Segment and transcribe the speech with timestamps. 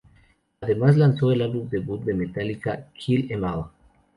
[0.61, 3.65] Además lanzó el álbum debut de Metallica, "Kill 'Em All".